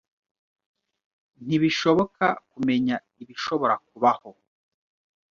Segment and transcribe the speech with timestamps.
[1.45, 4.29] Ntibishoboka kumenya ibishobora kubaho.